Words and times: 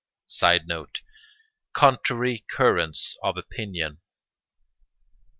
[Sidenote: 0.25 1.01
Contrary 1.73 2.43
currents 2.49 3.17
of 3.21 3.37
opinion. 3.37 3.99